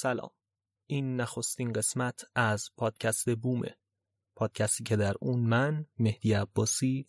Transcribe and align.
سلام. 0.00 0.30
این 0.86 1.16
نخستین 1.16 1.72
قسمت 1.72 2.24
از 2.34 2.70
پادکست 2.76 3.36
بومه. 3.36 3.76
پادکستی 4.36 4.84
که 4.84 4.96
در 4.96 5.14
اون 5.20 5.40
من 5.40 5.86
مهدی 5.98 6.32
عباسی 6.32 7.06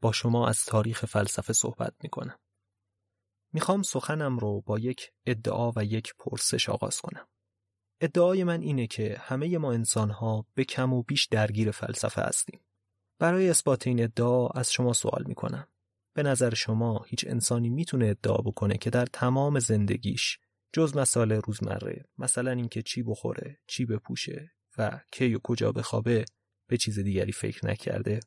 با 0.00 0.12
شما 0.12 0.48
از 0.48 0.64
تاریخ 0.64 1.04
فلسفه 1.04 1.52
صحبت 1.52 1.94
می‌کنم. 2.02 2.38
می‌خوام 3.52 3.82
سخنم 3.82 4.38
رو 4.38 4.60
با 4.60 4.78
یک 4.78 5.12
ادعا 5.26 5.72
و 5.76 5.84
یک 5.84 6.14
پرسش 6.18 6.68
آغاز 6.68 7.00
کنم. 7.00 7.28
ادعای 8.00 8.44
من 8.44 8.60
اینه 8.60 8.86
که 8.86 9.16
همه 9.20 9.58
ما 9.58 9.72
انسانها 9.72 10.46
به 10.54 10.64
کم 10.64 10.92
و 10.92 11.02
بیش 11.02 11.26
درگیر 11.26 11.70
فلسفه 11.70 12.22
هستیم. 12.22 12.60
برای 13.18 13.50
اثبات 13.50 13.86
این 13.86 14.02
ادعا 14.02 14.48
از 14.48 14.72
شما 14.72 14.92
سوال 14.92 15.24
می‌کنم. 15.26 15.68
به 16.14 16.22
نظر 16.22 16.54
شما 16.54 17.04
هیچ 17.06 17.24
انسانی 17.28 17.68
می‌تونه 17.68 18.06
ادعا 18.06 18.36
بکنه 18.36 18.78
که 18.78 18.90
در 18.90 19.06
تمام 19.06 19.58
زندگیش 19.58 20.38
جز 20.76 20.96
مسائل 20.96 21.32
روزمره 21.32 22.04
مثلا 22.18 22.50
اینکه 22.50 22.82
چی 22.82 23.02
بخوره 23.02 23.58
چی 23.66 23.84
بپوشه 23.84 24.52
و 24.78 25.00
کی 25.12 25.34
و 25.34 25.38
کجا 25.42 25.72
بخوابه 25.72 26.24
به 26.68 26.76
چیز 26.76 26.98
دیگری 26.98 27.32
فکر 27.32 27.66
نکرده. 27.66 28.20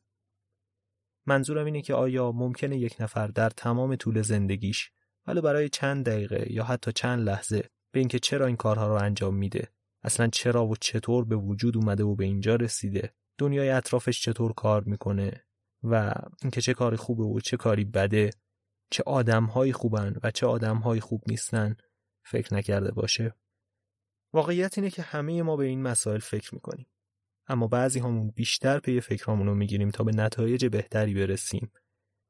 منظورم 1.25 1.65
اینه 1.65 1.81
که 1.81 1.93
آیا 1.93 2.31
ممکنه 2.31 2.77
یک 2.77 2.95
نفر 2.99 3.27
در 3.27 3.49
تمام 3.49 3.95
طول 3.95 4.21
زندگیش 4.21 4.91
ولو 5.27 5.41
برای 5.41 5.69
چند 5.69 6.05
دقیقه 6.05 6.53
یا 6.53 6.63
حتی 6.63 6.91
چند 6.91 7.19
لحظه 7.19 7.69
به 7.91 7.99
اینکه 7.99 8.19
چرا 8.19 8.45
این 8.45 8.55
کارها 8.55 8.87
رو 8.87 9.03
انجام 9.03 9.35
میده 9.35 9.67
اصلا 10.03 10.27
چرا 10.27 10.67
و 10.67 10.75
چطور 10.75 11.25
به 11.25 11.35
وجود 11.35 11.77
اومده 11.77 12.03
و 12.03 12.15
به 12.15 12.25
اینجا 12.25 12.55
رسیده 12.55 13.13
دنیای 13.37 13.69
اطرافش 13.69 14.21
چطور 14.21 14.53
کار 14.53 14.83
می‌کنه 14.83 15.45
و 15.83 16.13
اینکه 16.41 16.61
چه 16.61 16.73
کاری 16.73 16.97
خوبه 16.97 17.23
و 17.23 17.39
چه 17.39 17.57
کاری 17.57 17.85
بده 17.85 18.29
چه 18.91 19.03
آدمهایی 19.05 19.73
خوبن 19.73 20.15
و 20.23 20.31
چه 20.31 20.47
آدمهایی 20.47 21.01
خوب 21.01 21.21
نیستن. 21.27 21.75
فکر 22.23 22.53
نکرده 22.53 22.91
باشه 22.91 23.35
واقعیت 24.33 24.77
اینه 24.77 24.89
که 24.89 25.01
همه 25.01 25.41
ما 25.41 25.55
به 25.55 25.65
این 25.65 25.81
مسائل 25.81 26.19
فکر 26.19 26.55
می‌کنیم 26.55 26.87
اما 27.47 27.67
بعضی 27.67 27.99
همون 27.99 28.31
بیشتر 28.31 28.79
پی 28.79 29.01
فکرامون 29.01 29.47
رو 29.47 29.55
می‌گیریم 29.55 29.89
تا 29.89 30.03
به 30.03 30.11
نتایج 30.11 30.65
بهتری 30.65 31.13
برسیم 31.13 31.71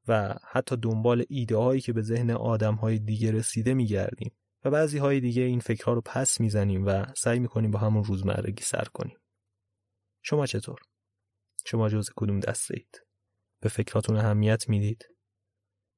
و 0.08 0.34
حتی 0.50 0.76
دنبال 0.76 1.24
ایده 1.28 1.56
هایی 1.56 1.80
که 1.80 1.92
به 1.92 2.02
ذهن 2.02 2.30
آدم 2.30 2.74
های 2.74 2.98
دیگه 2.98 3.32
رسیده 3.32 3.74
میگردیم 3.74 4.32
و 4.64 4.70
بعضی 4.70 4.98
های 4.98 5.20
دیگه 5.20 5.42
این 5.42 5.60
فکرها 5.60 5.92
رو 5.92 6.00
پس 6.00 6.40
می‌زنیم 6.40 6.86
و 6.86 7.04
سعی 7.16 7.38
می‌کنیم 7.38 7.70
با 7.70 7.78
همون 7.78 8.04
روزمرگی 8.04 8.62
سر 8.62 8.84
کنیم 8.84 9.18
شما 10.22 10.46
چطور؟ 10.46 10.78
شما 11.66 11.88
جز 11.88 12.10
کدوم 12.16 12.40
دسته 12.40 12.74
اید؟ 12.76 13.00
به 13.60 13.68
فکراتون 13.68 14.16
اهمیت 14.16 14.68
می‌دید؟ 14.68 15.08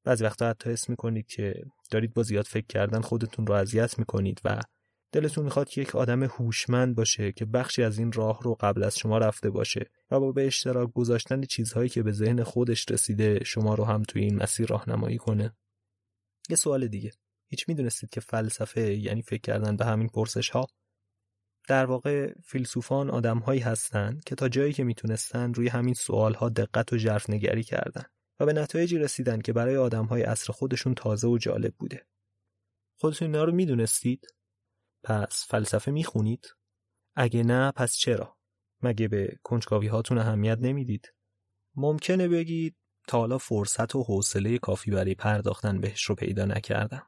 بعضی 0.05 0.25
وقتا 0.25 0.49
حتی 0.49 0.71
حس 0.71 0.89
می‌کنید 0.89 1.27
که 1.27 1.65
دارید 1.93 2.15
با 2.15 2.23
زیاد 2.23 2.45
فکر 2.45 2.67
کردن 2.67 3.01
خودتون 3.01 3.47
رو 3.47 3.55
اذیت 3.55 3.99
می‌کنید 3.99 4.41
و 4.45 4.61
دلتون 5.13 5.45
می‌خواد 5.45 5.69
که 5.69 5.81
یک 5.81 5.97
آدم 5.97 6.23
هوشمند 6.23 6.95
باشه 6.95 7.33
که 7.33 7.45
بخشی 7.45 7.83
از 7.83 7.99
این 7.99 8.13
راه 8.13 8.43
رو 8.43 8.55
قبل 8.55 8.83
از 8.83 8.99
شما 8.99 9.19
رفته 9.19 9.51
باشه 9.51 9.91
و 10.11 10.21
با 10.21 10.33
به 10.33 10.47
اشتراک 10.47 10.93
گذاشتن 10.93 11.43
چیزهایی 11.43 11.89
که 11.89 12.03
به 12.03 12.13
ذهن 12.13 12.43
خودش 12.43 12.91
رسیده 12.91 13.45
شما 13.45 13.75
رو 13.75 13.85
هم 13.85 14.03
توی 14.03 14.23
این 14.23 14.43
مسیر 14.43 14.67
راهنمایی 14.67 15.19
کنه. 15.19 15.57
یه 16.49 16.57
سوال 16.57 16.89
دیگه. 16.89 17.11
هیچ 17.49 17.69
می‌دونستید 17.69 18.11
که 18.11 18.21
فلسفه 18.21 18.95
یعنی 18.95 19.23
فکر 19.23 19.41
کردن 19.41 19.77
به 19.77 19.85
همین 19.85 20.09
پرسش 20.09 20.51
ها 20.51 20.67
در 21.69 21.87
واقع 21.87 22.33
فیلسوفان 22.45 23.11
آدمهایی 23.11 23.61
هستند 23.61 24.25
که 24.25 24.35
تا 24.35 24.49
جایی 24.49 24.73
که 24.73 24.85
می‌تونستن 24.85 25.55
روی 25.55 25.69
همین 25.69 25.95
سوال 25.95 26.35
ها 26.35 26.49
دقت 26.49 26.93
و 26.93 26.99
ژرف 26.99 27.31
نگری 27.31 27.63
کردن. 27.63 28.05
و 28.41 28.47
به 28.47 28.53
نتایجی 28.53 28.99
رسیدن 28.99 29.41
که 29.41 29.53
برای 29.53 29.77
آدمهای 29.77 30.23
عصر 30.23 30.53
خودشون 30.53 30.95
تازه 30.95 31.29
و 31.29 31.39
جالب 31.39 31.75
بوده. 31.79 32.07
خودتون 32.99 33.29
اینا 33.29 33.45
رو 33.45 33.53
می‌دونستید؟ 33.53 34.27
پس 35.05 35.47
فلسفه 35.49 35.91
می‌خونید؟ 35.91 36.47
اگه 37.17 37.43
نه 37.43 37.73
پس 37.73 37.97
چرا؟ 37.97 38.37
مگه 38.83 39.09
به 39.09 39.39
کنجکاوی 39.43 39.87
هاتون 39.87 40.19
اهمیت 40.19 40.59
نمی‌دید؟ 40.61 41.15
ممکنه 41.77 42.29
بگید 42.29 42.77
تا 43.09 43.19
حالا 43.19 43.39
فرصت 43.39 43.95
و 43.95 44.03
حوصله 44.03 44.59
کافی 44.59 44.91
برای 44.91 45.15
پرداختن 45.15 45.81
بهش 45.81 46.03
رو 46.03 46.15
پیدا 46.15 46.45
نکردم. 46.45 47.07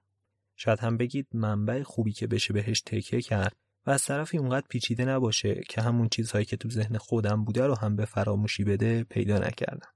شاید 0.57 0.79
هم 0.79 0.97
بگید 0.97 1.29
منبع 1.33 1.83
خوبی 1.83 2.13
که 2.13 2.27
بشه 2.27 2.53
بهش 2.53 2.81
تکیه 2.81 3.21
کرد 3.21 3.57
و 3.87 3.91
از 3.91 4.05
طرفی 4.05 4.39
اونقدر 4.39 4.67
پیچیده 4.69 5.05
نباشه 5.05 5.61
که 5.69 5.83
همون 5.83 6.09
چیزهایی 6.09 6.45
که 6.45 6.57
تو 6.57 6.71
ذهن 6.71 6.99
خودم 6.99 7.45
بوده 7.45 7.67
رو 7.67 7.75
هم 7.75 7.97
به 7.97 8.05
فراموشی 8.05 8.65
بده 8.65 9.05
پیدا 9.05 9.39
نکردم. 9.39 9.94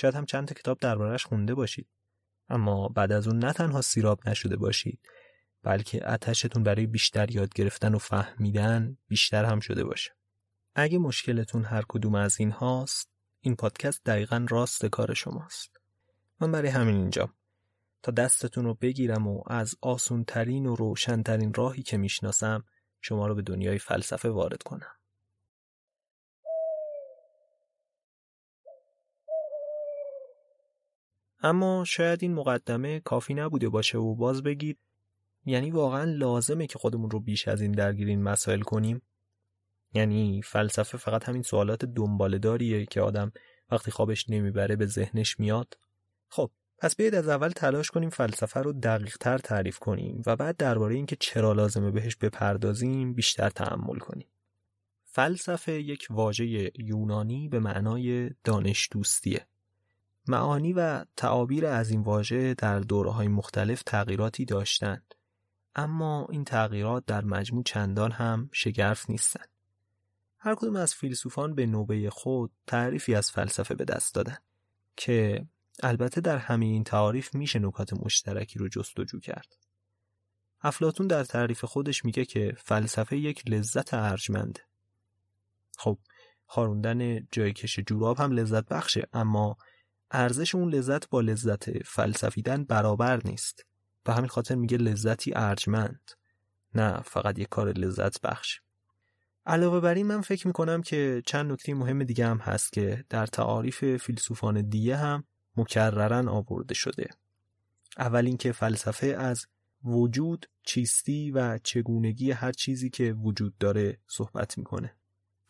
شاید 0.00 0.14
هم 0.14 0.26
چند 0.26 0.48
تا 0.48 0.54
کتاب 0.54 0.78
دربارش 0.78 1.24
خونده 1.24 1.54
باشید. 1.54 1.88
اما 2.48 2.88
بعد 2.88 3.12
از 3.12 3.28
اون 3.28 3.38
نه 3.38 3.52
تنها 3.52 3.80
سیراب 3.80 4.28
نشده 4.28 4.56
باشید 4.56 5.00
بلکه 5.62 6.10
اتشتون 6.10 6.62
برای 6.62 6.86
بیشتر 6.86 7.30
یاد 7.30 7.54
گرفتن 7.54 7.94
و 7.94 7.98
فهمیدن 7.98 8.98
بیشتر 9.08 9.44
هم 9.44 9.60
شده 9.60 9.84
باشه. 9.84 10.10
اگه 10.74 10.98
مشکلتون 10.98 11.64
هر 11.64 11.82
کدوم 11.88 12.14
از 12.14 12.40
این 12.40 12.50
هاست 12.50 13.10
این 13.40 13.56
پادکست 13.56 14.04
دقیقا 14.04 14.46
راست 14.50 14.86
کار 14.86 15.14
شماست. 15.14 15.76
من 16.40 16.52
برای 16.52 16.68
همین 16.68 16.96
اینجا. 16.96 17.34
تا 18.02 18.12
دستتون 18.12 18.64
رو 18.64 18.74
بگیرم 18.74 19.26
و 19.26 19.42
از 19.46 19.74
آسون 19.80 20.24
ترین 20.24 20.66
و 20.66 20.74
روشنترین 20.74 21.54
راهی 21.54 21.82
که 21.82 21.96
می‌شناسم 21.96 22.64
شما 23.00 23.26
رو 23.26 23.34
به 23.34 23.42
دنیای 23.42 23.78
فلسفه 23.78 24.28
وارد 24.28 24.62
کنم. 24.62 24.99
اما 31.42 31.84
شاید 31.84 32.22
این 32.22 32.34
مقدمه 32.34 33.00
کافی 33.00 33.34
نبوده 33.34 33.68
باشه 33.68 33.98
و 33.98 34.14
باز 34.14 34.42
بگید 34.42 34.78
یعنی 35.44 35.70
واقعا 35.70 36.04
لازمه 36.04 36.66
که 36.66 36.78
خودمون 36.78 37.10
رو 37.10 37.20
بیش 37.20 37.48
از 37.48 37.60
این 37.60 37.72
درگیر 37.72 38.08
این 38.08 38.22
مسائل 38.22 38.60
کنیم؟ 38.60 39.02
یعنی 39.94 40.42
فلسفه 40.42 40.98
فقط 40.98 41.28
همین 41.28 41.42
سوالات 41.42 41.84
دنبالداریه 41.84 42.86
که 42.86 43.00
آدم 43.00 43.32
وقتی 43.70 43.90
خوابش 43.90 44.30
نمی‌بره 44.30 44.76
به 44.76 44.86
ذهنش 44.86 45.40
میاد؟ 45.40 45.78
خب 46.28 46.50
پس 46.78 46.96
بیاید 46.96 47.14
از 47.14 47.28
اول 47.28 47.48
تلاش 47.48 47.90
کنیم 47.90 48.10
فلسفه 48.10 48.60
رو 48.60 48.72
دقیق 48.72 49.16
تر 49.16 49.38
تعریف 49.38 49.78
کنیم 49.78 50.22
و 50.26 50.36
بعد 50.36 50.56
درباره 50.56 50.94
اینکه 50.94 51.16
چرا 51.20 51.52
لازمه 51.52 51.90
بهش 51.90 52.16
بپردازیم 52.16 53.14
بیشتر 53.14 53.50
تحمل 53.50 53.98
کنیم. 53.98 54.28
فلسفه 55.04 55.72
یک 55.72 56.06
واژه 56.10 56.70
یونانی 56.78 57.48
به 57.48 57.58
معنای 57.58 58.30
دانش 58.44 58.88
دوستیه 58.92 59.46
معانی 60.28 60.72
و 60.72 61.04
تعابیر 61.16 61.66
از 61.66 61.90
این 61.90 62.00
واژه 62.00 62.54
در 62.54 62.80
دوره‌های 62.80 63.28
مختلف 63.28 63.82
تغییراتی 63.82 64.44
داشتند 64.44 65.14
اما 65.74 66.26
این 66.30 66.44
تغییرات 66.44 67.04
در 67.06 67.24
مجموع 67.24 67.62
چندان 67.62 68.12
هم 68.12 68.50
شگرف 68.52 69.10
نیستند 69.10 69.48
هر 70.38 70.54
کدوم 70.54 70.76
از 70.76 70.94
فیلسوفان 70.94 71.54
به 71.54 71.66
نوبه 71.66 72.10
خود 72.10 72.52
تعریفی 72.66 73.14
از 73.14 73.30
فلسفه 73.30 73.74
به 73.74 73.84
دست 73.84 74.14
دادن 74.14 74.38
که 74.96 75.46
البته 75.82 76.20
در 76.20 76.38
همه 76.38 76.66
این 76.66 76.84
تعاریف 76.84 77.34
میشه 77.34 77.58
نکات 77.58 77.92
مشترکی 77.92 78.58
رو 78.58 78.68
جستجو 78.68 79.20
کرد. 79.20 79.56
افلاتون 80.60 81.06
در 81.06 81.24
تعریف 81.24 81.64
خودش 81.64 82.04
میگه 82.04 82.24
که 82.24 82.56
فلسفه 82.58 83.16
یک 83.16 83.42
لذت 83.46 83.94
ارجمنده. 83.94 84.60
خب 85.78 85.98
خاروندن 86.46 87.26
جای 87.32 87.52
کش 87.52 87.80
جوراب 87.80 88.18
هم 88.18 88.32
لذت 88.32 88.68
بخشه 88.68 89.08
اما 89.12 89.56
ارزش 90.10 90.54
اون 90.54 90.74
لذت 90.74 91.08
با 91.08 91.20
لذت 91.20 91.82
فلسفیدن 91.82 92.64
برابر 92.64 93.20
نیست. 93.24 93.66
به 94.04 94.12
همین 94.12 94.28
خاطر 94.28 94.54
میگه 94.54 94.76
لذتی 94.76 95.32
ارجمند 95.36 96.10
نه 96.74 97.00
فقط 97.00 97.38
یک 97.38 97.48
کار 97.48 97.72
لذت 97.72 98.20
بخش. 98.20 98.60
علاوه 99.46 99.80
بر 99.80 99.94
این 99.94 100.06
من 100.06 100.20
فکر 100.20 100.46
می‌کنم 100.46 100.82
که 100.82 101.22
چند 101.26 101.52
نکته 101.52 101.74
مهم 101.74 102.04
دیگه 102.04 102.26
هم 102.26 102.38
هست 102.38 102.72
که 102.72 103.04
در 103.08 103.26
تعاریف 103.26 103.96
فیلسوفان 103.96 104.68
دیگه 104.68 104.96
هم 104.96 105.24
مکررن 105.56 106.28
آورده 106.28 106.74
شده. 106.74 107.08
اول 107.98 108.26
اینکه 108.26 108.52
فلسفه 108.52 109.06
از 109.06 109.46
وجود، 109.84 110.46
چیستی 110.62 111.30
و 111.30 111.58
چگونگی 111.58 112.30
هر 112.30 112.52
چیزی 112.52 112.90
که 112.90 113.12
وجود 113.12 113.58
داره 113.58 113.98
صحبت 114.06 114.58
می‌کنه. 114.58 114.94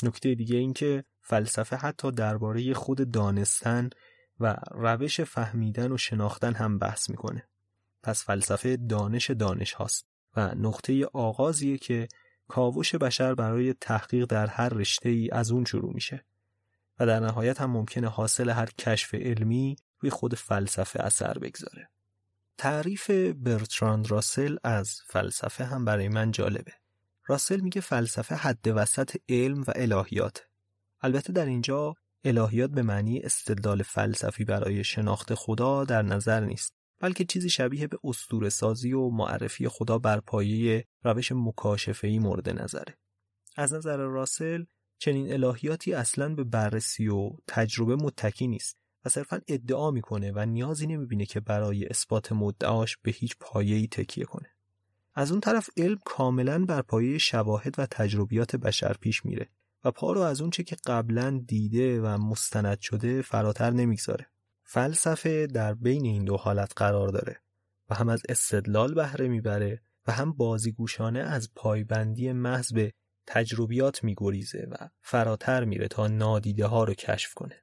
نکته 0.03 0.35
دیگه 0.35 0.57
این 0.57 0.73
که 0.73 1.05
فلسفه 1.21 1.77
حتی 1.77 2.11
درباره 2.11 2.75
خود 2.75 3.11
دانستن 3.11 3.91
و 4.41 4.57
روش 4.71 5.21
فهمیدن 5.21 5.93
و 5.93 5.97
شناختن 5.99 6.55
هم 6.55 6.79
بحث 6.79 7.11
می‌کنه. 7.11 7.49
پس 8.03 8.25
فلسفه 8.25 8.77
دانش 8.77 9.31
دانش 9.31 9.73
هاست 9.73 10.07
و 10.37 10.55
نقطه 10.55 11.05
آغازیه 11.05 11.79
که 11.79 12.09
کاوش 12.49 12.95
بشر 12.95 13.35
برای 13.35 13.75
تحقیق 13.81 14.25
در 14.25 14.47
هر 14.47 14.69
رشته 14.69 15.09
ای 15.09 15.31
از 15.31 15.51
اون 15.51 15.65
شروع 15.65 15.95
میشه 15.95 16.25
و 16.99 17.07
در 17.07 17.21
نهایت 17.21 17.61
هم 17.61 17.71
ممکنه 17.71 18.09
حاصل 18.09 18.51
هر 18.51 18.69
کشف 18.79 19.15
علمی 19.15 19.77
روی 19.99 20.11
خود 20.11 20.35
فلسفه 20.35 21.01
اثر 21.01 21.39
بگذاره. 21.39 21.89
تعریف 22.59 23.11
برتراند 23.37 24.11
راسل 24.11 24.57
از 24.65 25.01
فلسفه 25.07 25.65
هم 25.65 25.85
برای 25.85 26.09
من 26.09 26.31
جالبه. 26.31 26.73
راسل 27.27 27.61
میگه 27.61 27.81
فلسفه 27.81 28.35
حد 28.35 28.67
وسط 28.67 29.17
علم 29.29 29.63
و 29.63 29.73
الهیات. 29.77 30.47
البته 31.01 31.33
در 31.33 31.47
اینجا 31.47 31.97
الهیات 32.25 32.71
به 32.71 32.83
معنی 32.83 33.21
استدلال 33.21 33.83
فلسفی 33.83 34.45
برای 34.45 34.85
شناخت 34.85 35.35
خدا 35.35 35.85
در 35.85 36.03
نظر 36.03 36.45
نیست. 36.45 36.75
بلکه 37.01 37.25
چیزی 37.25 37.51
شبیه 37.51 37.87
به 37.87 37.99
اسطوره 38.05 38.49
سازی 38.49 38.93
و 38.93 39.09
معرفی 39.09 39.69
خدا 39.69 39.99
بر 39.99 40.21
پایه 40.21 40.85
روش 41.05 41.33
مکاشفه‌ای 41.33 42.19
مورد 42.19 42.49
نظره. 42.49 42.99
از 43.57 43.75
نظر 43.75 43.97
راسل 43.97 44.65
چنین 44.99 45.33
الهیاتی 45.33 45.95
اصلا 45.95 46.35
به 46.35 46.45
بررسی 46.45 47.09
و 47.09 47.31
تجربه 47.47 47.97
متکی 47.97 48.47
نیست 48.47 48.77
و 49.05 49.09
صرفا 49.09 49.41
ادعا 49.49 49.91
می‌کنه 49.91 50.33
و 50.35 50.47
نیازی 50.47 50.87
نمی‌بینه 50.87 51.27
که 51.27 51.41
برای 51.41 51.87
اثبات 51.87 52.33
مدعاش 52.33 52.97
به 52.97 53.11
هیچ 53.11 53.37
پایه‌ای 53.41 53.87
تکیه 53.87 54.25
کنه. 54.25 54.49
از 55.15 55.31
اون 55.31 55.41
طرف 55.41 55.71
علم 55.77 55.99
کاملا 56.05 56.65
بر 56.65 56.83
پایه 56.83 57.19
شواهد 57.19 57.79
و 57.79 57.87
تجربیات 57.87 58.57
بشر 58.57 58.97
پیش 59.01 59.25
میره 59.25 59.49
و 59.85 59.91
پا 59.91 60.13
رو 60.13 60.21
از 60.21 60.41
اون 60.41 60.51
چه 60.51 60.63
که 60.63 60.77
قبلا 60.87 61.43
دیده 61.47 62.01
و 62.01 62.07
مستند 62.07 62.81
شده 62.81 63.23
فراتر 63.23 63.71
نمی‌گذاره. 63.71 64.27
فلسفه 64.65 65.47
در 65.47 65.75
بین 65.75 66.05
این 66.05 66.25
دو 66.25 66.37
حالت 66.37 66.73
قرار 66.77 67.09
داره 67.09 67.43
و 67.89 67.95
هم 67.95 68.09
از 68.09 68.23
استدلال 68.29 68.95
بهره 68.95 69.29
می‌بره 69.29 69.83
و 70.07 70.13
هم 70.13 70.33
بازیگوشانه 70.33 71.21
از 71.21 71.51
پایبندی 71.55 72.33
محض 72.33 72.73
به 72.73 72.93
تجربیات 73.27 74.05
میگریزه 74.05 74.69
و 74.71 74.89
فراتر 75.03 75.65
میره 75.65 75.89
تا 75.89 76.07
نادیده 76.07 76.67
ها 76.67 76.85
رو 76.85 76.95
کشف 76.95 77.35
کنه. 77.35 77.63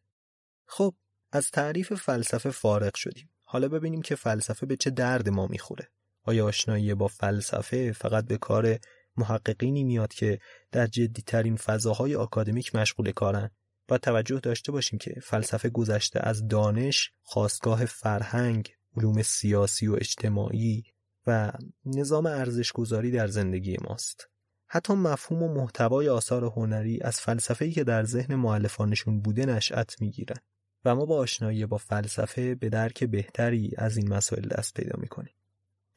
خب 0.66 0.96
از 1.32 1.52
تعریف 1.52 1.94
فلسفه 1.94 2.50
فارغ 2.50 2.96
شدیم. 2.96 3.30
حالا 3.44 3.68
ببینیم 3.68 4.02
که 4.02 4.16
فلسفه 4.16 4.66
به 4.66 4.76
چه 4.76 4.90
درد 4.90 5.30
ما 5.30 5.48
می‌خوره. 5.48 5.90
آیا 6.24 6.46
آشنایی 6.46 6.94
با 6.94 7.08
فلسفه 7.08 7.92
فقط 7.92 8.26
به 8.26 8.38
کار 8.38 8.80
محققینی 9.18 9.84
میاد 9.84 10.14
که 10.14 10.40
در 10.72 10.88
جدیترین 10.88 11.56
فضاهای 11.56 12.16
آکادمیک 12.16 12.76
مشغول 12.76 13.12
کارن 13.12 13.50
با 13.88 13.98
توجه 13.98 14.40
داشته 14.40 14.72
باشیم 14.72 15.00
که 15.00 15.20
فلسفه 15.24 15.70
گذشته 15.70 16.20
از 16.24 16.48
دانش، 16.48 17.12
خواستگاه 17.22 17.86
فرهنگ، 17.86 18.70
علوم 18.98 19.22
سیاسی 19.22 19.88
و 19.88 19.94
اجتماعی 19.94 20.84
و 21.28 21.52
نظام 21.86 22.26
ارزشگذاری 22.26 23.12
در 23.12 23.28
زندگی 23.28 23.78
ماست. 23.82 24.28
حتی 24.70 24.94
مفهوم 24.94 25.44
و 25.44 25.54
محتوای 25.54 26.10
آثار 26.10 26.46
هنری 26.46 27.00
از 27.02 27.20
فلسفه‌ای 27.20 27.72
که 27.72 27.84
در 27.84 28.04
ذهن 28.04 28.36
معلفانشون 28.36 29.22
بوده 29.22 29.46
نشأت 29.46 30.02
می‌گیرن 30.02 30.38
و 30.86 30.96
ما 30.96 31.06
با 31.06 31.18
آشنایی 31.18 31.66
با 31.66 31.78
فلسفه 31.78 32.56
به 32.56 32.70
درک 32.70 33.04
بهتری 33.04 33.72
از 33.78 33.98
این 33.98 34.14
مسائل 34.14 34.48
دست 34.48 34.74
پیدا 34.74 35.00
می‌کنیم. 35.00 35.34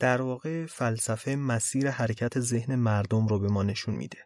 در 0.01 0.23
واقع 0.23 0.67
فلسفه 0.67 1.37
مسیر 1.37 1.91
حرکت 1.91 2.41
ذهن 2.41 2.75
مردم 2.75 3.27
رو 3.27 3.39
به 3.39 3.49
ما 3.49 3.63
نشون 3.63 3.95
میده. 3.95 4.19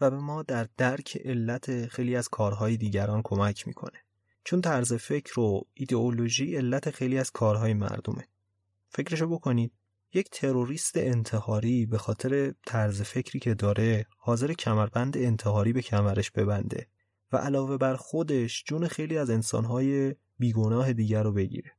و 0.00 0.10
به 0.10 0.18
ما 0.18 0.42
در 0.42 0.68
درک 0.76 1.18
علت 1.24 1.86
خیلی 1.86 2.16
از 2.16 2.28
کارهای 2.28 2.76
دیگران 2.76 3.20
کمک 3.24 3.66
می‌کنه 3.66 3.98
چون 4.44 4.60
طرز 4.60 4.92
فکر 4.92 5.40
و 5.40 5.66
ایدئولوژی 5.74 6.56
علت 6.56 6.90
خیلی 6.90 7.18
از 7.18 7.30
کارهای 7.30 7.74
مردمه 7.74 8.28
فکرشو 8.88 9.26
بکنید 9.26 9.72
یک 10.14 10.30
تروریست 10.30 10.96
انتحاری 10.96 11.86
به 11.86 11.98
خاطر 11.98 12.54
طرز 12.66 13.02
فکری 13.02 13.38
که 13.38 13.54
داره 13.54 14.06
حاضر 14.18 14.52
کمربند 14.52 15.16
انتحاری 15.16 15.72
به 15.72 15.82
کمرش 15.82 16.30
ببنده 16.30 16.86
و 17.32 17.36
علاوه 17.36 17.76
بر 17.76 17.96
خودش 17.96 18.64
جون 18.66 18.88
خیلی 18.88 19.18
از 19.18 19.30
انسانهای 19.30 20.14
بیگناه 20.38 20.92
دیگر 20.92 21.22
رو 21.22 21.32
بگیره 21.32 21.72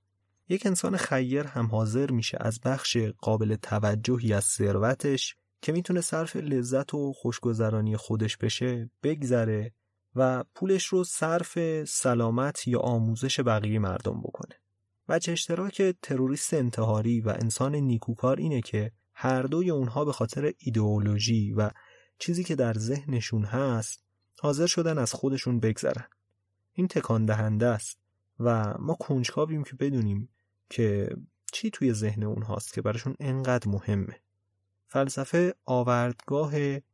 یک 0.51 0.65
انسان 0.65 0.97
خیر 0.97 1.47
هم 1.47 1.65
حاضر 1.65 2.11
میشه 2.11 2.37
از 2.41 2.59
بخش 2.59 2.97
قابل 2.97 3.55
توجهی 3.55 4.33
از 4.33 4.43
ثروتش 4.43 5.35
که 5.61 5.71
می‌تونه 5.71 6.01
صرف 6.01 6.35
لذت 6.35 6.93
و 6.93 7.13
خوشگذرانی 7.13 7.97
خودش 7.97 8.37
بشه 8.37 8.89
بگذره 9.03 9.73
و 10.15 10.43
پولش 10.55 10.85
رو 10.85 11.03
صرف 11.03 11.83
سلامت 11.83 12.67
یا 12.67 12.79
آموزش 12.79 13.39
بقیه 13.39 13.79
مردم 13.79 14.21
بکنه. 14.21 14.55
وجه 15.09 15.33
اشتراک 15.33 15.95
تروریست 16.01 16.53
انتحاری 16.53 17.21
و 17.21 17.29
انسان 17.29 17.75
نیکوکار 17.75 18.37
اینه 18.37 18.61
که 18.61 18.91
هر 19.13 19.41
دوی 19.41 19.69
اونها 19.71 20.05
به 20.05 20.11
خاطر 20.13 20.53
ایدئولوژی 20.57 21.53
و 21.53 21.69
چیزی 22.19 22.43
که 22.43 22.55
در 22.55 22.73
ذهنشون 22.73 23.43
هست 23.45 24.03
حاضر 24.39 24.67
شدن 24.67 24.97
از 24.97 25.13
خودشون 25.13 25.59
بگذرن. 25.59 26.05
این 26.73 26.87
تکان 26.87 27.25
دهنده 27.25 27.65
است 27.65 28.01
و 28.39 28.73
ما 28.79 28.93
کنجکاویم 28.93 29.63
که 29.63 29.75
بدونیم 29.75 30.29
که 30.71 31.15
چی 31.53 31.69
توی 31.69 31.93
ذهن 31.93 32.23
اونهاست 32.23 32.73
که 32.73 32.81
براشون 32.81 33.15
انقدر 33.19 33.69
مهمه. 33.69 34.19
فلسفه 34.87 35.55
آوردگاه 35.65 36.53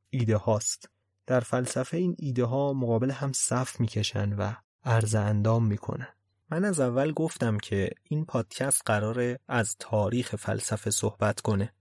ایده 0.09 0.37
هاست. 0.37 0.89
در 1.27 1.39
فلسفه 1.39 1.97
این 1.97 2.15
ایده 2.19 2.45
ها 2.45 2.73
مقابل 2.73 3.11
هم 3.11 3.31
صف 3.33 3.79
می‌کشن 3.79 4.33
و 4.33 4.53
عرض 4.83 5.15
اندام 5.15 5.65
می‌کنن. 5.65 6.07
من 6.51 6.65
از 6.65 6.79
اول 6.79 7.11
گفتم 7.11 7.57
که 7.57 7.89
این 8.03 8.25
پادکست 8.25 8.81
قراره 8.85 9.39
از 9.47 9.75
تاریخ 9.79 10.35
فلسفه 10.35 10.91
صحبت 10.91 11.41
کنه. 11.41 11.73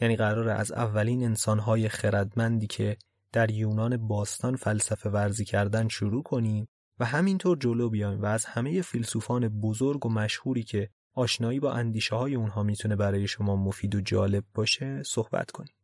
یعنی 0.00 0.16
قراره 0.16 0.52
از 0.52 0.72
اولین 0.72 1.24
انسانهای 1.24 1.88
خردمندی 1.88 2.66
که 2.66 2.96
در 3.32 3.50
یونان 3.50 3.96
باستان 3.96 4.56
فلسفه 4.56 5.10
ورزی 5.10 5.44
کردن 5.44 5.88
شروع 5.88 6.22
کنیم 6.22 6.68
و 6.98 7.04
همینطور 7.04 7.58
جلو 7.58 7.90
بیایم 7.90 8.22
و 8.22 8.26
از 8.26 8.44
همه 8.44 8.82
فیلسوفان 8.82 9.48
بزرگ 9.48 10.06
و 10.06 10.08
مشهوری 10.08 10.62
که 10.62 10.90
آشنایی 11.14 11.60
با 11.60 11.72
اندیشه 11.72 12.16
های 12.16 12.34
اونها 12.34 12.62
می‌تونه 12.62 12.96
برای 12.96 13.26
شما 13.26 13.56
مفید 13.56 13.94
و 13.94 14.00
جالب 14.00 14.44
باشه 14.54 15.02
صحبت 15.02 15.50
کنیم. 15.50 15.74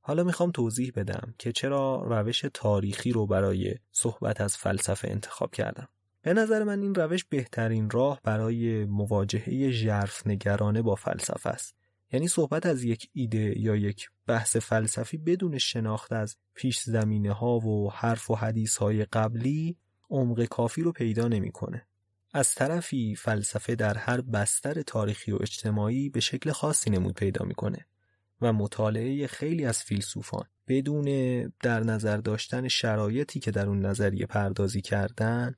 حالا 0.00 0.24
می‌خوام 0.24 0.50
توضیح 0.50 0.92
بدم 0.96 1.34
که 1.38 1.52
چرا 1.52 2.02
روش 2.06 2.44
تاریخی 2.54 3.12
رو 3.12 3.26
برای 3.26 3.74
صحبت 3.90 4.40
از 4.40 4.56
فلسفه 4.56 5.08
انتخاب 5.08 5.50
کردم. 5.50 5.88
به 6.22 6.32
نظر 6.34 6.64
من 6.64 6.82
این 6.82 6.94
روش 6.94 7.24
بهترین 7.24 7.90
راه 7.90 8.20
برای 8.24 8.84
مواجهه 8.84 9.70
ژرف 9.70 10.26
نگرانه 10.26 10.82
با 10.82 10.94
فلسفه 10.94 11.50
است. 11.50 11.74
یعنی 12.12 12.28
صحبت 12.28 12.66
از 12.66 12.84
یک 12.84 13.08
ایده 13.12 13.60
یا 13.60 13.76
یک 13.76 14.10
بحث 14.26 14.56
فلسفی 14.56 15.16
بدون 15.16 15.58
شناخت 15.58 16.12
از 16.12 16.36
پیش 16.54 16.80
زمینه 16.80 17.32
ها 17.32 17.58
و 17.58 17.92
حرف 17.92 18.30
و 18.30 18.34
حدیث 18.34 18.76
های 18.76 19.04
قبلی 19.04 19.76
عمق 20.10 20.44
کافی 20.44 20.82
رو 20.82 20.92
پیدا 20.92 21.28
نمی‌کنه. 21.28 21.86
از 22.32 22.54
طرفی 22.54 23.14
فلسفه 23.14 23.74
در 23.74 23.98
هر 23.98 24.20
بستر 24.20 24.82
تاریخی 24.82 25.32
و 25.32 25.38
اجتماعی 25.40 26.08
به 26.08 26.20
شکل 26.20 26.50
خاصی 26.50 26.90
نمود 26.90 27.14
پیدا 27.14 27.44
می‌کنه 27.44 27.86
و 28.40 28.52
مطالعه 28.52 29.26
خیلی 29.26 29.64
از 29.64 29.82
فیلسوفان 29.82 30.44
بدون 30.68 31.06
در 31.62 31.80
نظر 31.80 32.16
داشتن 32.16 32.68
شرایطی 32.68 33.40
که 33.40 33.50
در 33.50 33.68
اون 33.68 33.86
نظریه 33.86 34.26
پردازی 34.26 34.80
کردن 34.80 35.54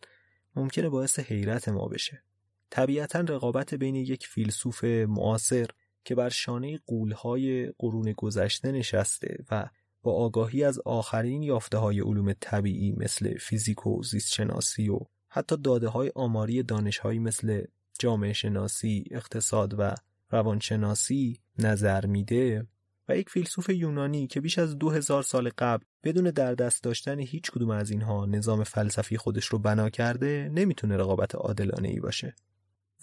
ممکنه 0.57 0.88
باعث 0.88 1.19
حیرت 1.19 1.69
ما 1.69 1.88
بشه. 1.88 2.23
طبیعتا 2.71 3.21
رقابت 3.21 3.75
بین 3.75 3.95
یک 3.95 4.26
فیلسوف 4.26 4.85
معاصر 4.85 5.66
که 6.04 6.14
بر 6.14 6.28
شانه 6.28 6.81
قولهای 6.87 7.73
قرون 7.78 8.12
گذشته 8.12 8.73
نشسته 8.73 9.45
و 9.50 9.69
با 10.02 10.12
آگاهی 10.12 10.64
از 10.64 10.78
آخرین 10.78 11.43
یافته 11.43 11.78
های 11.78 12.00
علوم 12.00 12.33
طبیعی 12.33 12.93
مثل 12.93 13.38
فیزیک 13.38 13.87
و 13.87 14.02
زیستشناسی 14.02 14.88
و 14.88 14.99
حتی 15.37 15.57
داده 15.57 15.88
های 15.88 16.12
آماری 16.14 16.62
دانش 16.62 17.07
مثل 17.07 17.64
جامعه 17.99 18.33
شناسی، 18.33 19.05
اقتصاد 19.11 19.75
و 19.79 19.95
روانشناسی 20.31 21.41
نظر 21.59 22.07
میده 22.07 22.67
و 23.09 23.17
یک 23.17 23.31
فیلسوف 23.31 23.69
یونانی 23.69 24.26
که 24.26 24.41
بیش 24.41 24.59
از 24.59 24.79
دو 24.79 24.91
هزار 24.91 25.23
سال 25.23 25.50
قبل 25.59 25.85
بدون 26.05 26.31
در 26.31 26.55
دست 26.55 26.83
داشتن 26.83 27.19
هیچ 27.19 27.50
کدوم 27.50 27.71
از 27.71 27.91
اینها 27.91 28.26
نظام 28.26 28.64
فلسفی 28.64 29.17
خودش 29.17 29.47
رو 29.47 29.59
بنا 29.59 29.91
کرده 29.91 30.50
نمی‌تونه 30.55 30.97
رقابت 30.97 31.35
عادلانه 31.35 31.88
ای 31.88 32.00
باشه. 32.00 32.35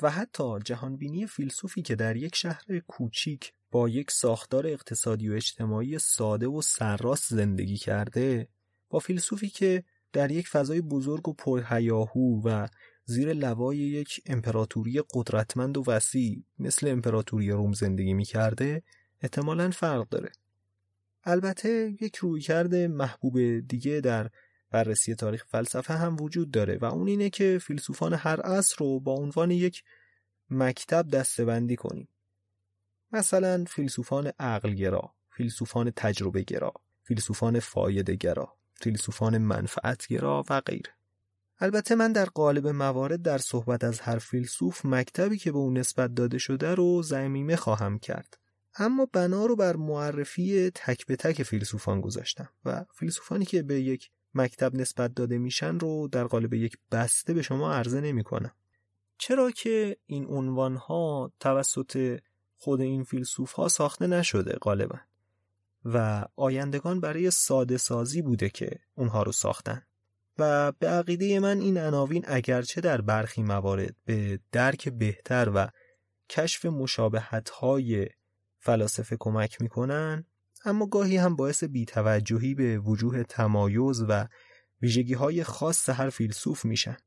و 0.01 0.09
حتی 0.09 0.59
جهانبینی 0.65 1.27
فیلسوفی 1.27 1.81
که 1.81 1.95
در 1.95 2.15
یک 2.15 2.35
شهر 2.35 2.79
کوچیک 2.87 3.53
با 3.71 3.89
یک 3.89 4.11
ساختار 4.11 4.67
اقتصادی 4.67 5.29
و 5.29 5.33
اجتماعی 5.33 5.99
ساده 5.99 6.47
و 6.47 6.61
سرراست 6.61 7.33
زندگی 7.33 7.77
کرده 7.77 8.47
با 8.89 8.99
فیلسوفی 8.99 9.49
که 9.49 9.83
در 10.13 10.31
یک 10.31 10.47
فضای 10.47 10.81
بزرگ 10.81 11.29
و 11.29 11.33
پرهیاهو 11.33 12.41
و 12.45 12.67
زیر 13.05 13.33
لوای 13.33 13.77
یک 13.77 14.21
امپراتوری 14.25 15.01
قدرتمند 15.13 15.77
و 15.77 15.83
وسیع 15.87 16.43
مثل 16.59 16.87
امپراتوری 16.87 17.51
روم 17.51 17.73
زندگی 17.73 18.13
می 18.13 18.25
کرده 18.25 18.83
احتمالا 19.21 19.69
فرق 19.69 20.09
داره. 20.09 20.31
البته 21.23 21.97
یک 22.01 22.15
رویکرد 22.15 22.75
محبوب 22.75 23.59
دیگه 23.59 24.01
در 24.01 24.29
بررسی 24.71 25.15
تاریخ 25.15 25.45
فلسفه 25.47 25.93
هم 25.93 26.17
وجود 26.19 26.51
داره 26.51 26.77
و 26.77 26.85
اون 26.85 27.07
اینه 27.07 27.29
که 27.29 27.59
فیلسوفان 27.61 28.13
هر 28.13 28.41
عصر 28.41 28.75
رو 28.79 28.99
با 28.99 29.13
عنوان 29.13 29.51
یک 29.51 29.83
مکتب 30.49 31.07
دستبندی 31.07 31.75
کنیم. 31.75 32.07
مثلا 33.11 33.65
فیلسوفان 33.67 34.31
عقلگرا، 34.39 35.13
فیلسوفان 35.29 35.91
تجربه 35.95 36.43
گرا، 36.43 36.73
فیلسوفان 37.03 37.59
فایده 37.59 38.15
گرا، 38.15 38.53
فیلسوفان 38.81 39.37
منفعتگرا 39.37 40.43
و 40.49 40.61
غیره. 40.61 40.91
البته 41.59 41.95
من 41.95 42.11
در 42.11 42.25
قالب 42.25 42.67
موارد 42.67 43.21
در 43.21 43.37
صحبت 43.37 43.83
از 43.83 43.99
هر 43.99 44.17
فیلسوف 44.17 44.85
مکتبی 44.85 45.37
که 45.37 45.51
به 45.51 45.57
اون 45.57 45.77
نسبت 45.77 46.15
داده 46.15 46.37
شده 46.37 46.75
رو 46.75 47.03
زمیمه 47.03 47.55
خواهم 47.55 47.99
کرد. 47.99 48.37
اما 48.75 49.07
بنا 49.13 49.45
رو 49.45 49.55
بر 49.55 49.75
معرفی 49.75 50.69
تک 50.69 51.05
به 51.05 51.15
تک 51.15 51.43
فیلسوفان 51.43 52.01
گذاشتم 52.01 52.49
و 52.65 52.85
فیلسوفانی 52.93 53.45
که 53.45 53.63
به 53.63 53.81
یک 53.81 54.09
مکتب 54.33 54.75
نسبت 54.75 55.13
داده 55.13 55.37
میشن 55.37 55.79
رو 55.79 56.07
در 56.07 56.23
قالب 56.23 56.53
یک 56.53 56.77
بسته 56.91 57.33
به 57.33 57.41
شما 57.41 57.73
عرضه 57.73 58.01
نمی 58.01 58.23
کنم. 58.23 58.51
چرا 59.17 59.51
که 59.51 59.97
این 60.05 60.25
عنوان 60.27 60.75
ها 60.75 61.31
توسط 61.39 62.19
خود 62.57 62.81
این 62.81 63.03
فیلسوف 63.03 63.51
ها 63.51 63.67
ساخته 63.67 64.07
نشده 64.07 64.57
غالبا 64.61 64.99
و 65.85 66.25
آیندگان 66.35 66.99
برای 66.99 67.31
ساده 67.31 67.77
سازی 67.77 68.21
بوده 68.21 68.49
که 68.49 68.79
اونها 68.95 69.23
رو 69.23 69.31
ساختن. 69.31 69.81
و 70.37 70.71
به 70.71 70.87
عقیده 70.87 71.39
من 71.39 71.59
این 71.59 71.77
عناوین 71.77 72.23
اگرچه 72.27 72.81
در 72.81 73.01
برخی 73.01 73.43
موارد 73.43 73.95
به 74.05 74.39
درک 74.51 74.89
بهتر 74.89 75.51
و 75.55 75.67
کشف 76.29 76.65
مشابهت 76.65 77.49
های 77.49 78.07
فلاسفه 78.59 79.17
کمک 79.19 79.61
می‌کنن 79.61 80.25
اما 80.65 80.85
گاهی 80.85 81.17
هم 81.17 81.35
باعث 81.35 81.63
بیتوجهی 81.63 82.55
به 82.55 82.79
وجوه 82.79 83.23
تمایز 83.23 84.05
و 84.09 84.27
ویژگی 84.81 85.13
های 85.13 85.43
خاص 85.43 85.89
هر 85.89 86.09
فیلسوف 86.09 86.65
میشن. 86.65 86.97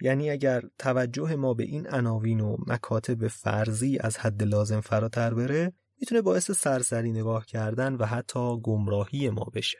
یعنی 0.00 0.30
اگر 0.30 0.62
توجه 0.78 1.36
ما 1.36 1.54
به 1.54 1.64
این 1.64 1.88
عناوین 1.88 2.40
و 2.40 2.56
مکاتب 2.66 3.28
فرضی 3.28 3.98
از 3.98 4.18
حد 4.18 4.42
لازم 4.42 4.80
فراتر 4.80 5.34
بره 5.34 5.72
می‌تونه 6.02 6.22
باعث 6.22 6.50
سرسری 6.50 7.12
نگاه 7.12 7.46
کردن 7.46 7.94
و 7.94 8.04
حتی 8.04 8.60
گمراهی 8.62 9.30
ما 9.30 9.44
بشه. 9.44 9.78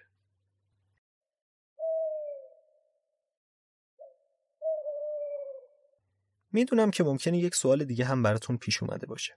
می‌دونم 6.53 6.91
که 6.91 7.05
ممکنه 7.05 7.39
یک 7.39 7.55
سوال 7.55 7.85
دیگه 7.85 8.05
هم 8.05 8.23
براتون 8.23 8.57
پیش 8.57 8.83
اومده 8.83 9.07
باشه. 9.07 9.37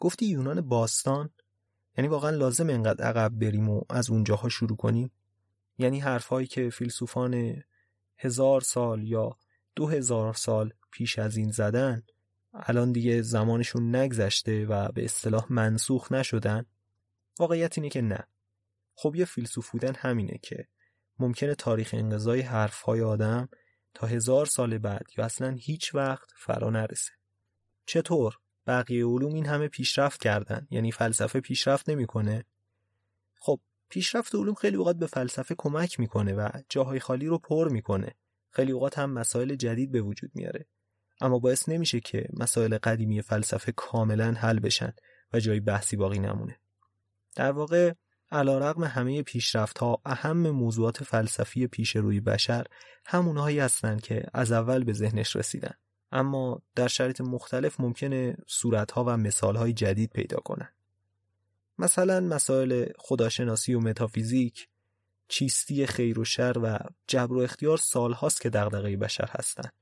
گفتی 0.00 0.26
یونان 0.26 0.60
باستان؟ 0.60 1.30
یعنی 1.98 2.08
واقعا 2.08 2.30
لازم 2.30 2.68
اینقدر 2.68 3.04
عقب 3.04 3.32
بریم 3.38 3.68
و 3.68 3.82
از 3.90 4.10
اونجاها 4.10 4.48
شروع 4.48 4.76
کنیم؟ 4.76 5.10
یعنی 5.78 6.00
حرفهایی 6.00 6.46
که 6.46 6.70
فیلسوفان 6.70 7.62
هزار 8.18 8.60
سال 8.60 9.04
یا 9.04 9.38
دو 9.76 9.88
هزار 9.88 10.34
سال 10.34 10.72
پیش 10.90 11.18
از 11.18 11.36
این 11.36 11.50
زدن 11.50 12.02
الان 12.54 12.92
دیگه 12.92 13.22
زمانشون 13.22 13.96
نگذشته 13.96 14.66
و 14.66 14.92
به 14.92 15.04
اصطلاح 15.04 15.46
منسوخ 15.50 16.12
نشدن؟ 16.12 16.66
واقعیت 17.38 17.78
اینه 17.78 17.90
که 17.90 18.02
نه. 18.02 18.26
خب 18.94 19.16
یه 19.16 19.24
فیلسوف 19.24 19.70
بودن 19.70 19.94
همینه 19.98 20.38
که 20.42 20.68
ممکنه 21.18 21.54
تاریخ 21.54 21.94
انقضای 21.94 22.40
حرفهای 22.40 23.00
آدم 23.00 23.48
تا 23.94 24.06
هزار 24.06 24.46
سال 24.46 24.78
بعد 24.78 25.06
یا 25.18 25.24
اصلا 25.24 25.50
هیچ 25.50 25.94
وقت 25.94 26.30
فرا 26.36 26.70
نرسه. 26.70 27.12
چطور؟ 27.86 28.38
بقیه 28.66 29.06
علوم 29.06 29.34
این 29.34 29.46
همه 29.46 29.68
پیشرفت 29.68 30.20
کردن 30.20 30.66
یعنی 30.70 30.92
فلسفه 30.92 31.40
پیشرفت 31.40 31.90
نمی‌کنه؟ 31.90 32.44
خب 33.40 33.60
پیشرفت 33.88 34.34
علوم 34.34 34.54
خیلی 34.54 34.76
اوقات 34.76 34.96
به 34.96 35.06
فلسفه 35.06 35.54
کمک 35.58 36.00
می‌کنه 36.00 36.34
و 36.34 36.48
جاهای 36.68 37.00
خالی 37.00 37.26
رو 37.26 37.38
پر 37.38 37.68
می‌کنه. 37.68 38.14
خیلی 38.50 38.72
اوقات 38.72 38.98
هم 38.98 39.10
مسائل 39.10 39.54
جدید 39.54 39.92
به 39.92 40.00
وجود 40.00 40.30
میاره. 40.34 40.66
اما 41.22 41.38
باعث 41.38 41.68
نمیشه 41.68 42.00
که 42.00 42.28
مسائل 42.32 42.78
قدیمی 42.78 43.22
فلسفه 43.22 43.72
کاملا 43.72 44.32
حل 44.32 44.58
بشن 44.58 44.92
و 45.32 45.40
جای 45.40 45.60
بحثی 45.60 45.96
باقی 45.96 46.18
نمونه. 46.18 46.56
در 47.36 47.52
واقع 47.52 47.92
علیرغم 48.30 48.84
همه 48.84 49.22
پیشرفت 49.22 49.78
ها 49.78 50.02
اهم 50.04 50.50
موضوعات 50.50 51.04
فلسفی 51.04 51.66
پیش 51.66 51.96
روی 51.96 52.20
بشر 52.20 52.66
همونهایی 53.06 53.58
هستند 53.58 54.00
که 54.00 54.26
از 54.34 54.52
اول 54.52 54.84
به 54.84 54.92
ذهنش 54.92 55.36
رسیدن. 55.36 55.74
اما 56.12 56.62
در 56.74 56.88
شرایط 56.88 57.20
مختلف 57.20 57.80
ممکنه 57.80 58.36
صورتها 58.46 59.04
و 59.04 59.16
مثالهای 59.16 59.72
جدید 59.72 60.10
پیدا 60.10 60.38
کنن. 60.38 60.68
مثلا 61.78 62.20
مسائل 62.20 62.86
خداشناسی 62.98 63.74
و 63.74 63.80
متافیزیک 63.80 64.68
چیستی 65.28 65.86
خیر 65.86 66.18
و 66.18 66.24
شر 66.24 66.58
و 66.62 66.78
جبر 67.06 67.34
و 67.34 67.38
اختیار 67.38 67.76
سالهاست 67.76 68.40
که 68.40 68.50
دغدغه 68.50 68.96
بشر 68.96 69.28
هستند 69.30 69.72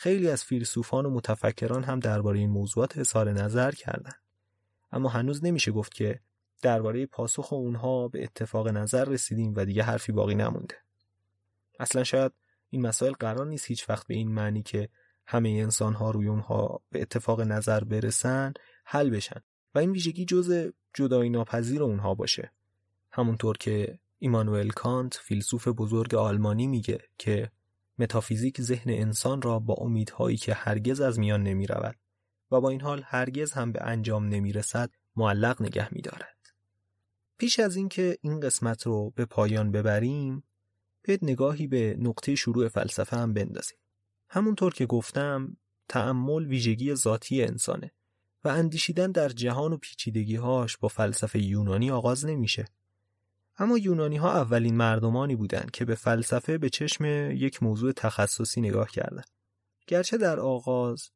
خیلی 0.00 0.30
از 0.30 0.44
فیلسوفان 0.44 1.06
و 1.06 1.10
متفکران 1.10 1.84
هم 1.84 2.00
درباره 2.00 2.38
این 2.38 2.50
موضوعات 2.50 2.98
اظهار 2.98 3.32
نظر 3.32 3.70
کردند. 3.70 4.22
اما 4.92 5.08
هنوز 5.08 5.44
نمیشه 5.44 5.72
گفت 5.72 5.94
که 5.94 6.20
درباره 6.62 7.06
پاسخ 7.06 7.52
اونها 7.52 8.08
به 8.08 8.24
اتفاق 8.24 8.68
نظر 8.68 9.04
رسیدیم 9.04 9.54
و 9.56 9.64
دیگه 9.64 9.82
حرفی 9.82 10.12
باقی 10.12 10.34
نمونده. 10.34 10.74
اصلا 11.80 12.04
شاید 12.04 12.32
این 12.70 12.82
مسائل 12.82 13.12
قرار 13.12 13.46
نیست 13.46 13.66
هیچ 13.66 13.90
وقت 13.90 14.06
به 14.06 14.14
این 14.14 14.32
معنی 14.32 14.62
که 14.62 14.88
همه 15.26 15.48
انسان 15.48 15.94
ها 15.94 16.10
روی 16.10 16.28
اونها 16.28 16.82
به 16.90 17.02
اتفاق 17.02 17.40
نظر 17.40 17.84
برسن 17.84 18.52
حل 18.84 19.10
بشن. 19.10 19.40
و 19.74 19.78
این 19.78 19.90
ویژگی 19.90 20.24
جز 20.24 20.72
جدایی 20.94 21.30
ناپذیر 21.30 21.82
اونها 21.82 22.14
باشه. 22.14 22.52
همونطور 23.12 23.56
که 23.56 23.98
ایمانوئل 24.18 24.68
کانت 24.68 25.14
فیلسوف 25.14 25.68
بزرگ 25.68 26.14
آلمانی 26.14 26.66
میگه 26.66 26.98
که 27.18 27.50
متافیزیک 27.98 28.60
ذهن 28.60 28.90
انسان 28.90 29.42
را 29.42 29.58
با 29.58 29.74
امیدهایی 29.74 30.36
که 30.36 30.54
هرگز 30.54 31.00
از 31.00 31.18
میان 31.18 31.42
نمی 31.42 31.66
رود 31.66 31.96
و 32.50 32.60
با 32.60 32.70
این 32.70 32.80
حال 32.80 33.02
هرگز 33.04 33.52
هم 33.52 33.72
به 33.72 33.82
انجام 33.82 34.28
نمی 34.28 34.52
رسد 34.52 34.90
معلق 35.16 35.62
نگه 35.62 35.94
می 35.94 36.00
دارد. 36.00 36.38
پیش 37.38 37.60
از 37.60 37.76
اینکه 37.76 38.18
این 38.20 38.40
قسمت 38.40 38.86
رو 38.86 39.10
به 39.10 39.24
پایان 39.24 39.72
ببریم 39.72 40.44
بیاید 41.02 41.24
نگاهی 41.24 41.66
به 41.66 41.96
نقطه 41.98 42.34
شروع 42.34 42.68
فلسفه 42.68 43.16
هم 43.16 43.32
بندازیم. 43.32 43.78
همونطور 44.30 44.74
که 44.74 44.86
گفتم 44.86 45.56
تأمل 45.88 46.46
ویژگی 46.46 46.94
ذاتی 46.94 47.42
انسانه 47.42 47.92
و 48.44 48.48
اندیشیدن 48.48 49.12
در 49.12 49.28
جهان 49.28 49.72
و 49.72 49.76
پیچیدگیهاش 49.76 50.76
با 50.76 50.88
فلسفه 50.88 51.38
یونانی 51.38 51.90
آغاز 51.90 52.26
نمیشه. 52.26 52.64
اما 53.58 53.78
یونانی 53.78 54.16
ها 54.16 54.32
اولین 54.32 54.76
مردمانی 54.76 55.36
بودند 55.36 55.70
که 55.70 55.84
به 55.84 55.94
فلسفه 55.94 56.58
به 56.58 56.70
چشم 56.70 57.04
یک 57.30 57.62
موضوع 57.62 57.92
تخصصی 57.92 58.60
نگاه 58.60 58.90
کردند. 58.90 59.28
گرچه 59.86 60.18
در 60.18 60.40
آغاز 60.40 61.10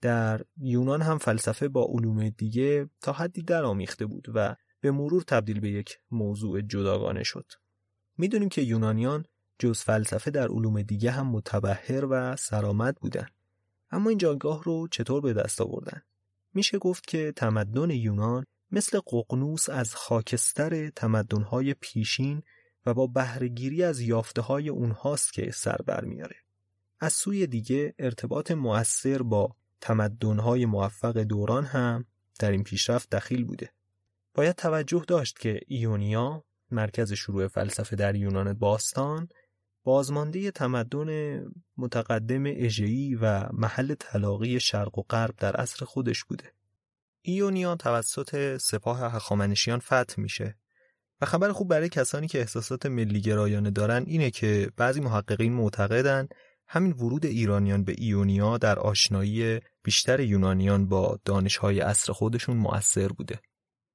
در 0.00 0.44
یونان 0.56 1.02
هم 1.02 1.18
فلسفه 1.18 1.68
با 1.68 1.86
علوم 1.90 2.28
دیگه 2.28 2.90
تا 3.00 3.12
حدی 3.12 3.42
درآمیخته 3.42 4.06
بود 4.06 4.26
و 4.34 4.56
به 4.80 4.90
مرور 4.90 5.22
تبدیل 5.22 5.60
به 5.60 5.70
یک 5.70 5.98
موضوع 6.10 6.60
جداگانه 6.60 7.22
شد. 7.22 7.52
می‌دونیم 8.18 8.48
که 8.48 8.62
یونانیان 8.62 9.24
جز 9.58 9.80
فلسفه 9.80 10.30
در 10.30 10.48
علوم 10.48 10.82
دیگه 10.82 11.10
هم 11.10 11.26
متبهر 11.26 12.06
و 12.10 12.36
سرآمد 12.36 12.96
بودن. 12.96 13.26
اما 13.90 14.08
این 14.08 14.18
جایگاه 14.18 14.62
رو 14.62 14.88
چطور 14.88 15.20
به 15.20 15.32
دست 15.32 15.60
آوردن؟ 15.60 16.02
میشه 16.54 16.78
گفت 16.78 17.06
که 17.06 17.32
تمدن 17.36 17.90
یونان 17.90 18.44
مثل 18.70 19.00
ققنوس 19.00 19.68
از 19.68 19.94
خاکستر 19.94 20.88
تمدنهای 20.88 21.74
پیشین 21.74 22.42
و 22.86 22.94
با 22.94 23.06
بهرهگیری 23.06 23.82
از 23.82 24.00
یافته 24.00 24.42
های 24.42 24.68
اونهاست 24.68 25.32
که 25.32 25.50
سر 25.50 25.76
برمیاره. 25.86 26.36
از 27.00 27.12
سوی 27.12 27.46
دیگه 27.46 27.94
ارتباط 27.98 28.50
مؤثر 28.50 29.22
با 29.22 29.56
تمدنهای 29.80 30.66
موفق 30.66 31.18
دوران 31.18 31.64
هم 31.64 32.04
در 32.38 32.50
این 32.50 32.62
پیشرفت 32.62 33.10
دخیل 33.10 33.44
بوده. 33.44 33.70
باید 34.34 34.56
توجه 34.56 35.04
داشت 35.08 35.38
که 35.38 35.60
ایونیا 35.66 36.44
مرکز 36.70 37.12
شروع 37.12 37.48
فلسفه 37.48 37.96
در 37.96 38.16
یونان 38.16 38.52
باستان 38.52 39.28
بازمانده 39.84 40.50
تمدن 40.50 41.40
متقدم 41.76 42.44
اژه‌ای 42.46 43.14
و 43.14 43.48
محل 43.52 43.94
تلاقی 43.94 44.60
شرق 44.60 44.98
و 44.98 45.02
غرب 45.02 45.34
در 45.36 45.56
عصر 45.56 45.84
خودش 45.84 46.24
بوده. 46.24 46.52
ایونیا 47.26 47.76
توسط 47.76 48.56
سپاه 48.56 49.00
هخامنشیان 49.00 49.78
فتح 49.78 50.14
میشه 50.18 50.56
و 51.20 51.26
خبر 51.26 51.52
خوب 51.52 51.68
برای 51.68 51.88
کسانی 51.88 52.28
که 52.28 52.38
احساسات 52.38 52.86
ملیگرایانه 52.86 53.70
دارن 53.70 54.04
اینه 54.06 54.30
که 54.30 54.70
بعضی 54.76 55.00
محققین 55.00 55.52
معتقدن 55.52 56.28
همین 56.68 56.92
ورود 56.92 57.26
ایرانیان 57.26 57.84
به 57.84 57.94
ایونیا 57.98 58.58
در 58.58 58.78
آشنایی 58.78 59.60
بیشتر 59.84 60.20
یونانیان 60.20 60.88
با 60.88 61.18
دانشهای 61.24 61.80
عصر 61.80 62.12
خودشون 62.12 62.56
مؤثر 62.56 63.08
بوده. 63.08 63.40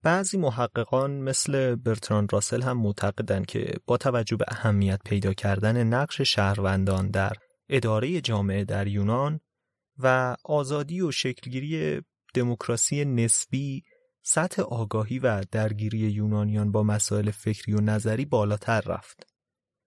بعضی 0.04 0.38
محققان 0.38 1.12
مثل 1.12 1.76
برتران 1.76 2.28
راسل 2.30 2.62
هم 2.62 2.78
معتقدند 2.78 3.46
که 3.46 3.74
با 3.86 3.98
توجه 3.98 4.36
به 4.36 4.46
اهمیت 4.48 5.00
پیدا 5.06 5.34
کردن 5.34 5.84
نقش 5.84 6.22
شهروندان 6.22 7.10
در 7.10 7.34
اداره 7.70 8.22
جامعه 8.22 8.64
در 8.66 8.88
یونان 8.88 9.40
و 9.98 10.36
آزادی 10.46 11.02
و 11.02 11.12
شکلگیری 11.12 12.02
دموکراسی 12.34 13.06
نسبی 13.06 13.84
سطح 14.22 14.62
آگاهی 14.62 15.20
و 15.20 15.44
درگیری 15.52 15.98
یونانیان 15.98 16.72
با 16.72 16.84
مسائل 16.84 17.32
فکری 17.32 17.74
و 17.74 17.82
نظری 17.82 18.26
بالاتر 18.26 18.82
رفت. 18.82 19.28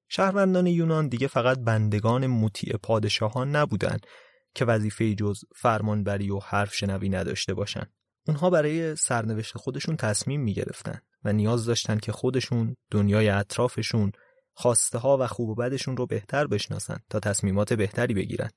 شهروندان 0.08 0.66
یونان 0.66 1.08
دیگه 1.08 1.26
فقط 1.26 1.58
بندگان 1.58 2.26
مطیع 2.26 2.76
پادشاهان 2.76 3.56
نبودند 3.56 4.06
که 4.54 4.64
وظیفه 4.64 5.14
جز 5.14 5.40
فرمانبری 5.56 6.30
و 6.30 6.38
حرف 6.38 6.74
شنوی 6.74 7.08
نداشته 7.08 7.54
باشند. 7.54 7.92
اونها 8.26 8.50
برای 8.50 8.96
سرنوشت 8.96 9.58
خودشون 9.58 9.96
تصمیم 9.96 10.40
می 10.40 10.54
گرفتن 10.54 11.00
و 11.24 11.32
نیاز 11.32 11.64
داشتن 11.64 11.98
که 11.98 12.12
خودشون 12.12 12.76
دنیای 12.90 13.28
اطرافشون 13.28 14.12
خواسته 14.54 14.98
ها 14.98 15.18
و 15.20 15.26
خوب 15.26 15.48
و 15.48 15.54
بدشون 15.54 15.96
رو 15.96 16.06
بهتر 16.06 16.46
بشناسن 16.46 16.98
تا 17.10 17.20
تصمیمات 17.20 17.72
بهتری 17.72 18.14
بگیرن 18.14 18.50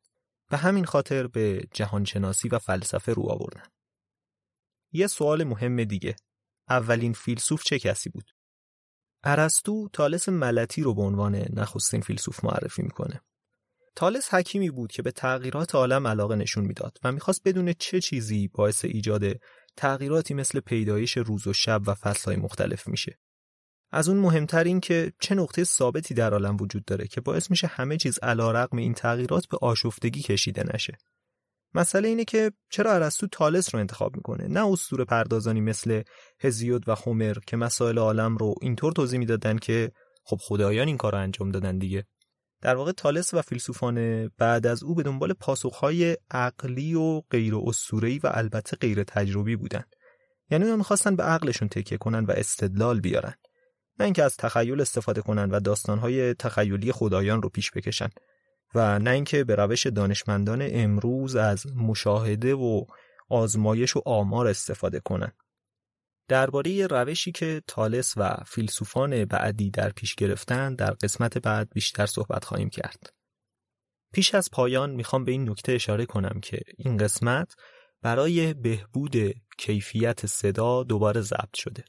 و 0.52 0.58
همین 0.58 0.86
خاطر 0.86 1.28
به 1.28 1.68
جهانشناسی 1.74 2.50
و 2.50 2.60
فلسفه 2.60 3.14
رو 3.14 3.30
آوردن. 3.30 3.64
یه 4.92 5.08
سوال 5.08 5.44
مهم 5.44 5.84
دیگه 5.84 6.16
اولین 6.70 7.14
فیلسوف 7.14 7.64
چه 7.64 7.80
کسی 7.80 8.10
بود؟ 8.10 8.32
ارسطو 9.24 9.90
تالس 9.94 10.30
ملتی 10.30 10.82
رو 10.82 10.94
به 10.94 11.02
عنوان 11.02 11.36
نخستین 11.36 12.02
فیلسوف 12.02 12.44
معرفی 12.44 12.82
می‌کنه. 12.82 13.22
تالس 13.96 14.34
حکیمی 14.34 14.70
بود 14.70 14.92
که 14.92 15.02
به 15.02 15.12
تغییرات 15.12 15.76
عالم 15.76 16.08
علاقه 16.08 16.36
نشون 16.36 16.66
می‌داد 16.66 16.98
و 17.04 17.12
می‌خواست 17.12 17.42
بدون 17.46 17.74
چه 17.74 18.02
چیزی 18.02 18.48
باعث 18.48 18.86
ایجاد 18.86 19.24
تغییراتی 19.78 20.34
مثل 20.34 20.60
پیدایش 20.60 21.18
روز 21.18 21.48
و 21.48 21.54
شب 21.54 21.82
و 21.86 21.94
فصلهای 21.94 22.38
مختلف 22.38 22.88
میشه. 22.88 23.20
از 23.92 24.10
اون 24.10 24.18
مهمتر 24.18 24.64
این 24.64 24.80
که 24.80 25.14
چه 25.20 25.36
نقطه 25.36 25.64
ثابتی 25.64 26.14
در 26.14 26.32
عالم 26.32 26.58
وجود 26.58 26.86
داره 26.86 27.08
که 27.08 27.22
باعث 27.22 27.52
میشه 27.52 27.68
همه 27.68 27.98
چیز 27.98 28.20
علا 28.20 28.52
رقم 28.52 28.78
این 28.78 28.94
تغییرات 28.94 29.48
به 29.48 29.58
آشفتگی 29.62 30.22
کشیده 30.22 30.64
نشه. 30.74 30.98
مسئله 31.78 32.08
اینه 32.08 32.26
که 32.26 32.52
چرا 32.70 32.94
ارسطو 32.94 33.28
تالس 33.28 33.76
رو 33.76 33.80
انتخاب 33.80 34.16
می‌کنه؟ 34.16 34.48
نه 34.48 34.68
اسطوره 34.68 35.06
پردازانی 35.06 35.62
مثل 35.62 36.02
هزیود 36.40 36.90
و 36.90 36.96
هومر 36.96 37.38
که 37.48 37.58
مسائل 37.58 37.98
عالم 37.98 38.38
رو 38.38 38.56
اینطور 38.62 38.92
توضیح 38.92 39.20
می‌دادن 39.20 39.58
که 39.58 39.92
خب 40.24 40.38
خدایان 40.42 40.88
این 40.88 40.98
کار 40.98 41.12
رو 41.12 41.18
انجام 41.18 41.52
دادن 41.52 41.78
دیگه. 41.78 42.06
در 42.62 42.76
واقع 42.76 42.92
تالس 42.92 43.34
و 43.34 43.42
فیلسوفان 43.42 44.28
بعد 44.28 44.68
از 44.68 44.84
او 44.84 44.96
به 44.96 45.04
دنبال 45.04 45.34
پاسخهای 45.34 46.18
عقلی 46.32 46.94
و 46.94 47.22
غیر 47.22 47.56
اسطوره‌ای 47.56 48.20
و 48.20 48.32
البته 48.34 48.78
غیر 48.78 49.04
تجربی 49.04 49.56
بودن. 49.56 49.84
یعنی 50.50 50.64
اونا 50.64 50.76
می‌خواستن 50.76 51.16
به 51.16 51.24
عقلشون 51.24 51.68
تکیه 51.68 51.98
کنن 51.98 52.26
و 52.26 52.32
استدلال 52.32 53.00
بیارن. 53.00 53.34
نه 54.00 54.06
اینکه 54.06 54.24
از 54.24 54.38
تخیل 54.38 54.82
استفاده 54.82 55.22
کنن 55.22 55.52
و 55.52 55.60
داستانهای 55.60 56.34
تخیلی 56.34 56.92
خدایان 56.92 57.42
رو 57.42 57.50
پیش 57.50 57.72
بکشن. 57.72 58.10
و 58.76 59.00
نه 59.00 59.10
اینکه 59.10 59.44
به 59.44 59.56
روش 59.56 59.88
دانشمندان 59.88 60.68
امروز 60.72 61.36
از 61.36 61.76
مشاهده 61.76 62.56
و 62.56 62.86
آزمایش 63.30 63.96
و 63.96 64.02
آمار 64.06 64.48
استفاده 64.48 65.00
کنند. 65.00 65.38
درباره 66.28 66.88
روشی 66.88 67.32
که 67.32 67.62
تالس 67.68 68.14
و 68.18 68.38
فیلسوفان 68.46 69.26
بعدی 69.26 69.72
در 69.72 69.90
پیش 69.90 70.16
گرفتن 70.16 70.76
در 70.76 70.92
قسمت 70.92 71.38
بعد 71.38 71.70
بیشتر 71.74 72.06
صحبت 72.06 72.46
خواهیم 72.46 72.70
کرد. 72.70 73.14
پیش 74.14 74.36
از 74.36 74.50
پایان 74.52 74.92
می‌خوام 74.92 75.26
به 75.26 75.32
این 75.32 75.50
نکته 75.50 75.72
اشاره 75.72 76.06
کنم 76.06 76.40
که 76.42 76.62
این 76.78 76.98
قسمت 76.98 77.54
برای 78.02 78.54
بهبود 78.54 79.16
کیفیت 79.58 80.26
صدا 80.26 80.84
دوباره 80.84 81.22
ضبط 81.22 81.56
شده. 81.56 81.86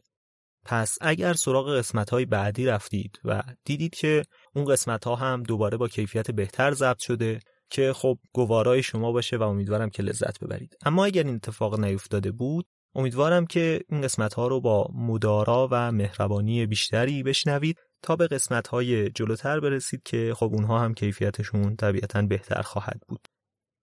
پس 0.71 0.99
اگر 1.01 1.33
سراغ 1.33 1.77
قسمت 1.77 2.11
های 2.11 2.27
بعدی 2.27 2.67
رفتید 2.67 3.21
و 3.25 3.43
دیدید 3.65 3.95
که 3.95 4.23
اون 4.55 4.65
قسمت 4.65 5.05
ها 5.05 5.15
هم 5.15 5.43
دوباره 5.43 5.77
با 5.77 5.89
کیفیت 5.89 6.31
بهتر 6.31 6.73
ضبط 6.73 6.99
شده 6.99 7.41
که 7.71 7.93
خب 7.93 8.19
گوارای 8.33 8.83
شما 8.83 9.13
باشه 9.13 9.37
و 9.37 9.43
امیدوارم 9.43 9.91
که 9.91 10.03
لذت 10.03 10.45
ببرید. 10.45 10.77
اما 10.85 11.05
اگر 11.05 11.25
این 11.25 11.35
اتفاق 11.35 11.81
نیفتاده 11.81 12.33
بود 12.33 12.67
امیدوارم 12.95 13.47
که 13.47 13.81
این 13.89 14.01
قسمت 14.01 14.35
ها 14.35 14.47
رو 14.47 14.61
با 14.61 14.91
مدارا 14.95 15.69
و 15.71 15.93
مهربانی 15.93 16.67
بیشتری 16.67 17.23
بشنوید 17.23 17.79
تا 18.03 18.17
به 18.17 18.27
قسمت 18.27 18.69
های 18.69 19.11
جلوتر 19.11 19.61
برسید 19.61 20.03
که 20.03 20.35
خب 20.37 20.51
اونها 20.53 20.79
هم 20.79 20.95
کیفیتشون 20.95 21.77
طبیعتا 21.77 22.23
بهتر 22.23 22.63
خواهد 22.63 23.01
بود. 23.09 23.29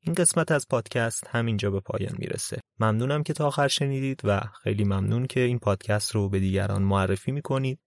این 0.05 0.13
قسمت 0.13 0.51
از 0.51 0.67
پادکست 0.69 1.27
همینجا 1.27 1.71
به 1.71 1.79
پایان 1.79 2.15
می‌رسه 2.17 2.61
ممنونم 2.79 3.23
که 3.23 3.33
تا 3.33 3.47
آخر 3.47 3.67
شنیدید 3.67 4.21
و 4.23 4.41
خیلی 4.63 4.83
ممنون 4.83 5.27
که 5.27 5.39
این 5.39 5.59
پادکست 5.59 6.15
رو 6.15 6.29
به 6.29 6.39
دیگران 6.39 6.81
معرفی 6.81 7.31
می‌کنید 7.31 7.79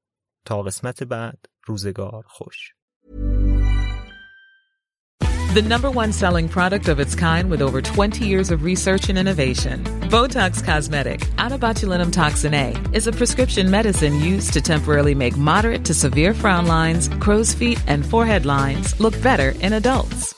تا 0.45 0.63
قسمت 0.63 1.03
بعد 1.03 1.39
روزگار 1.67 2.25
خوش 2.29 2.75
The 5.55 5.63
number 5.63 5.91
one 5.91 6.13
selling 6.13 6.49
product 6.49 6.89
of 6.89 7.01
its 7.01 7.15
kind 7.15 7.51
with 7.51 7.63
over 7.63 7.81
20 7.81 8.25
years 8.27 8.51
of 8.51 8.63
research 8.63 9.09
and 9.09 9.19
innovation. 9.19 9.83
Botox 10.11 10.63
Cosmetic, 10.63 11.21
out 11.39 11.53
toxin 12.13 12.55
A, 12.55 12.77
is 12.93 13.07
a 13.07 13.13
prescription 13.13 13.71
medicine 13.71 14.21
used 14.21 14.53
to 14.53 14.61
temporarily 14.61 15.15
make 15.15 15.37
moderate 15.37 15.87
to 15.87 15.95
severe 15.95 16.35
frown 16.35 16.67
lines, 16.67 17.09
crow's 17.25 17.55
feet, 17.55 17.83
and 17.87 18.05
forehead 18.05 18.45
lines 18.45 19.01
look 19.01 19.21
better 19.23 19.51
in 19.63 19.73
adults. 19.73 20.38